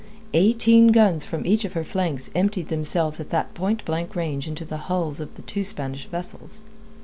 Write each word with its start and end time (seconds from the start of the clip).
Eighteen 0.33 0.87
guns 0.87 1.25
from 1.25 1.45
each 1.45 1.63
of 1.63 1.73
her 1.73 1.83
flanks 1.83 2.31
emptied 2.33 2.69
themselves 2.69 3.19
at 3.19 3.29
that 3.29 3.53
point 3.53 3.85
blank 3.85 4.15
range 4.15 4.47
into 4.47 4.65
the 4.65 4.77
hulls 4.89 5.19
of 5.19 5.35
the 5.35 5.43
two 5.43 5.63
Spanish 5.63 6.07
vessels. 6.07 6.63